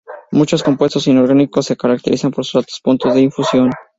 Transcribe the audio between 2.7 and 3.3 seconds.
puntos de